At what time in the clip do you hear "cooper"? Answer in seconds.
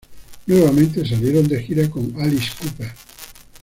2.59-2.91